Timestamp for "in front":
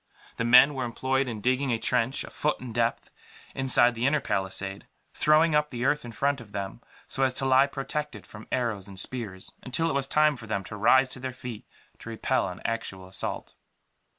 6.03-6.41